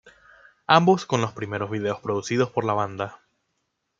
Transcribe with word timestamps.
Ambos 0.65 1.05
con 1.05 1.21
los 1.21 1.33
primeros 1.33 1.69
vídeos 1.69 1.99
producidos 1.99 2.49
por 2.49 2.65
la 2.65 2.73
banda. 2.73 3.21